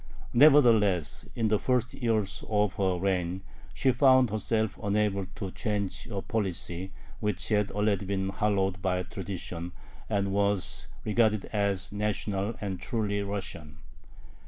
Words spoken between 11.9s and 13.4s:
"national" and truly